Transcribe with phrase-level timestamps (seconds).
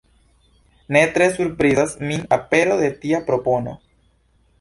[0.95, 3.75] Ne tre surprizas min apero de tia propono.